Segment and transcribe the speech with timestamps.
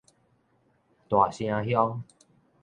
[1.07, 2.01] 大城鄉